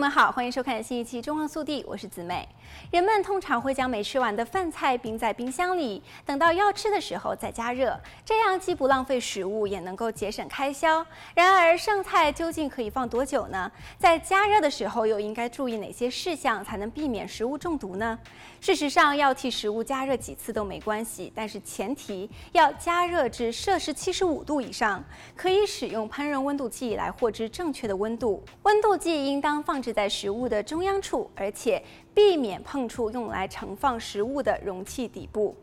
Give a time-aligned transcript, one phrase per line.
[0.00, 2.48] 们好，欢迎收看新一期《中皇速递》，我是子美。
[2.90, 11.04] 人们通常会将没吃完的饭菜冰在冰箱里，等到要吃的时候再加热，这样既不浪费食物，也能够节省开销。
[11.34, 13.70] 然而，剩菜究竟可以放多久呢？
[13.98, 18.18] 在加热的时候又应该注意哪些事项，才能避免食物中毒呢？
[18.58, 25.04] 事实上，要替食物加热几次都没关系，但是前提要加热至摄氏七十五度以上。
[25.36, 31.82] 可以使用烹饪温度计来获知正确的温度，温度计应当放置在食物的中央处，而且
[32.14, 35.56] 避免碰触用来盛放食物的容器底部，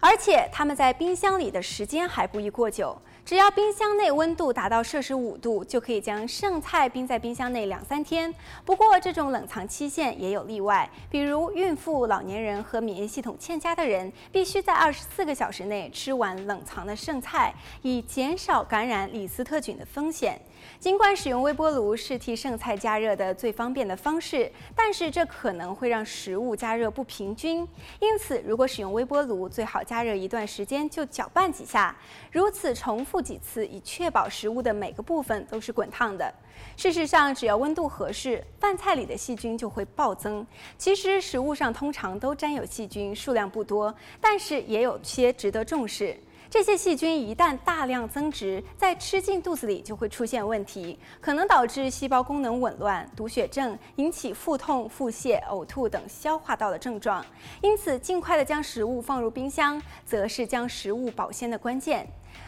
[0.00, 2.96] 而且它们在冰箱里的时间还不宜过久。
[3.26, 8.32] 只要冰箱内温度达到摄氏五度，就可以将剩菜冰在冰箱内两三天。
[8.64, 17.52] 不过，这种冷藏期限也有例外，比如孕妇、老年人和免疫系统欠佳的人，必须在二十四个小时内吃完冷藏的剩菜，
[17.82, 20.40] 以减少感染李斯特菌的风险。
[20.78, 27.66] 尽管使用微波炉是替剩菜加热的最方便的方式，但是这可能会让食物加热不平均。
[27.98, 31.96] 因此，如果使用微波炉，最好加热一段时间就搅拌几下，
[32.30, 36.30] 如此重复复几次，以确保食物的每个部分都是滚烫的。
[36.76, 40.46] 事实上，只要温度合适，饭菜里的细菌就会暴增。
[40.76, 46.14] 其实，食物上通常都沾有细菌，数量不多，但是也有些值得重视。
[46.48, 57.24] 这些细菌一旦大量增殖，在吃进肚子里就会出现问题，可能导致细胞功能紊乱、毒血症，引起腹痛、腹泻、呕吐等消化道的症状。
[57.60, 62.06] 因此，尽快的将食物放入冰箱，则是将食物保鲜的关键。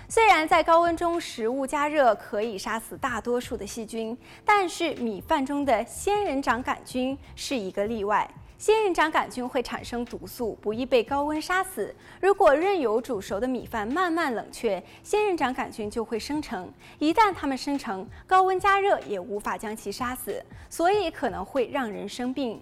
[0.09, 8.29] 虽然在高温中食物加热可以杀死大多数的细菌，但是米饭中的仙人掌杆菌是一个例外。
[8.59, 11.95] 仙人掌杆菌会产生毒素，不易被高温杀死。
[12.21, 16.69] 如果任由煮熟的米饭慢慢冷却，仙人掌杆菌就会生成。
[16.99, 22.61] 一旦它们生成，高温加热也无法将其杀死，所以可能会让人生病。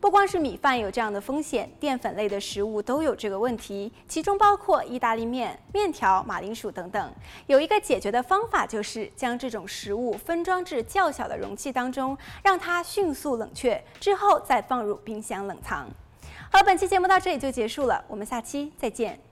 [0.00, 7.12] 不光是米饭有这样的风险，淀粉类的食物都有这个问题，其中包括意大利面、面条、马铃薯等等。
[7.46, 15.88] 有一个解决的方法，就是将这种食物分装至较小的容器当中，让它迅速冷却，之后再放入冰箱冷藏。
[16.52, 19.27] 好，本期节目到这里就结束了，我们下期再见。